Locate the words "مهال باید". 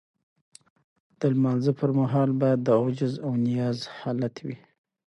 1.99-2.59